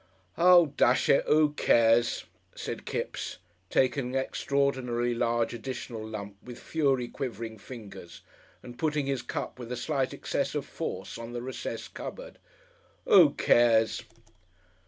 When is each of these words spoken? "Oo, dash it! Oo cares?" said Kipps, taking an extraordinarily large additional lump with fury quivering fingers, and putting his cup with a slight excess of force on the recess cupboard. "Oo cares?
"Oo, 0.39 0.73
dash 0.77 1.09
it! 1.09 1.23
Oo 1.29 1.53
cares?" 1.53 2.23
said 2.55 2.87
Kipps, 2.87 3.37
taking 3.69 4.15
an 4.15 4.15
extraordinarily 4.15 5.13
large 5.13 5.53
additional 5.53 6.03
lump 6.03 6.37
with 6.41 6.57
fury 6.57 7.07
quivering 7.07 7.59
fingers, 7.59 8.21
and 8.63 8.79
putting 8.79 9.05
his 9.05 9.21
cup 9.21 9.59
with 9.59 9.71
a 9.71 9.77
slight 9.77 10.11
excess 10.11 10.55
of 10.55 10.65
force 10.65 11.19
on 11.19 11.33
the 11.33 11.41
recess 11.43 11.87
cupboard. 11.87 12.39
"Oo 13.07 13.29
cares? 13.35 14.01